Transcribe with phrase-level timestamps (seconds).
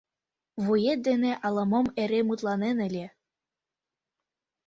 [0.63, 3.05] —Вует дене ала-мом эре мутланет ыле...